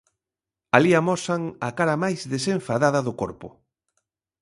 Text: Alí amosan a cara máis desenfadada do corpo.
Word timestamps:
Alí 0.77 0.91
amosan 0.99 1.41
a 1.67 1.69
cara 1.77 1.95
máis 2.03 2.19
desenfadada 2.33 2.99
do 3.07 3.13
corpo. 3.21 3.47